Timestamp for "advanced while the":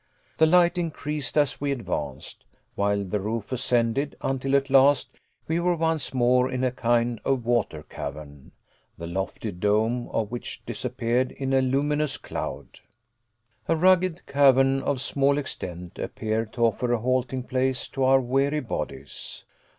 1.71-3.19